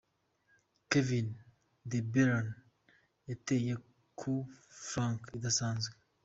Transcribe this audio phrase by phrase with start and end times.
[0.89, 1.27] Kevin
[1.89, 2.53] De Bryne
[3.29, 3.75] yateye
[4.17, 4.43] coup
[4.89, 5.93] franc idasanzwe.